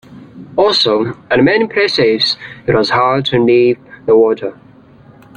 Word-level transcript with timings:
Also, 0.55 1.13
at 1.29 1.43
many 1.43 1.67
places 1.67 2.35
it 2.65 2.73
was 2.73 2.89
hard 2.89 3.23
to 3.25 3.37
leave 3.37 3.77
the 4.07 4.17
water. 4.17 4.59